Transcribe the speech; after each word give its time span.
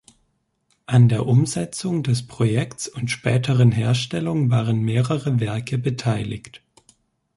An 0.87 1.09
der 1.09 1.27
Umsetzung 1.27 2.01
des 2.01 2.25
Projekts 2.25 2.87
und 2.87 3.11
späteren 3.11 3.71
Herstellung 3.71 4.49
waren 4.49 4.79
mehrere 4.81 5.39
Werke 5.39 5.77
beteiligt. 5.77 6.63